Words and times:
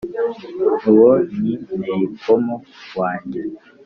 uwo 0.91 1.09
ni 1.39 1.53
nteyikomo 1.75 2.55
wange 2.97 3.41